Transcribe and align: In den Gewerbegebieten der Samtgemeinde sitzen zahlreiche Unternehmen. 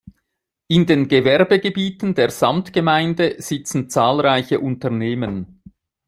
In 0.67 0.87
den 0.87 1.07
Gewerbegebieten 1.07 2.15
der 2.15 2.31
Samtgemeinde 2.31 3.35
sitzen 3.39 3.87
zahlreiche 3.87 4.59
Unternehmen. 4.59 5.61